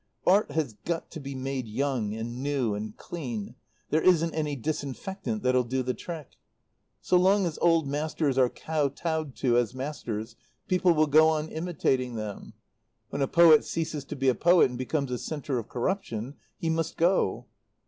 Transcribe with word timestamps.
Art 0.25 0.49
has 0.53 0.73
got 0.83 1.11
to 1.11 1.19
be 1.19 1.35
made 1.35 1.67
young 1.67 2.15
and 2.15 2.41
new 2.41 2.73
and 2.73 2.97
clean. 2.97 3.53
There 3.91 4.01
isn't 4.01 4.33
any 4.33 4.55
disinfectant 4.55 5.43
that'll 5.43 5.63
do 5.65 5.83
the 5.83 5.93
trick. 5.93 6.37
So 7.01 7.17
long 7.17 7.45
as 7.45 7.59
old 7.61 7.85
masters 7.87 8.35
are 8.35 8.49
kow 8.49 8.87
towed 8.89 9.35
to 9.35 9.57
as 9.59 9.75
masters 9.75 10.35
people 10.67 10.93
will 10.95 11.05
go 11.05 11.29
on 11.29 11.49
imitating 11.49 12.15
them. 12.15 12.53
When 13.11 13.21
a 13.21 13.27
poet 13.27 13.63
ceases 13.63 14.03
to 14.05 14.15
be 14.15 14.27
a 14.27 14.33
poet 14.33 14.69
and 14.69 14.77
becomes 14.79 15.11
a 15.11 15.19
centre 15.19 15.59
of 15.59 15.69
corruption, 15.69 16.33
he 16.57 16.71
must 16.71 16.97
go." 16.97 17.45